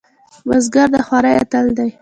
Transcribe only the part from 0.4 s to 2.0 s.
بزګر د خوارۍ اتل دی